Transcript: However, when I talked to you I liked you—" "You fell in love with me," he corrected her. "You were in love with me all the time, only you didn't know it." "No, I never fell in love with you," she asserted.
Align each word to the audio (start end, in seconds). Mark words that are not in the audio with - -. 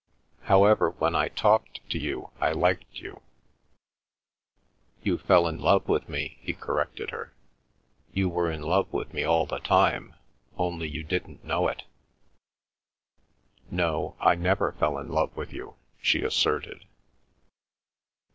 However, 0.45 0.89
when 0.97 1.13
I 1.15 1.27
talked 1.27 1.87
to 1.91 1.99
you 1.99 2.31
I 2.41 2.53
liked 2.53 2.87
you—" 2.97 3.21
"You 5.03 5.19
fell 5.19 5.47
in 5.47 5.59
love 5.61 5.87
with 5.87 6.09
me," 6.09 6.39
he 6.41 6.53
corrected 6.53 7.11
her. 7.11 7.35
"You 8.11 8.27
were 8.27 8.49
in 8.49 8.63
love 8.63 8.91
with 8.91 9.13
me 9.13 9.23
all 9.23 9.45
the 9.45 9.59
time, 9.59 10.15
only 10.57 10.87
you 10.89 11.03
didn't 11.03 11.45
know 11.45 11.67
it." 11.67 11.83
"No, 13.69 14.15
I 14.19 14.33
never 14.33 14.71
fell 14.71 14.97
in 14.97 15.09
love 15.09 15.37
with 15.37 15.53
you," 15.53 15.75
she 16.01 16.23
asserted. 16.23 16.85